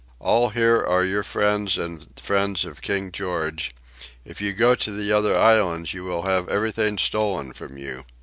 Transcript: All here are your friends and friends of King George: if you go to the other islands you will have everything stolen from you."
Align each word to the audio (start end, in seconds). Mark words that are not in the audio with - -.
All 0.19 0.49
here 0.49 0.83
are 0.83 1.05
your 1.05 1.21
friends 1.21 1.77
and 1.77 2.07
friends 2.19 2.65
of 2.65 2.81
King 2.81 3.11
George: 3.11 3.75
if 4.25 4.41
you 4.41 4.51
go 4.51 4.73
to 4.73 4.91
the 4.91 5.11
other 5.11 5.37
islands 5.37 5.93
you 5.93 6.03
will 6.03 6.23
have 6.23 6.49
everything 6.49 6.97
stolen 6.97 7.53
from 7.53 7.77
you." 7.77 8.03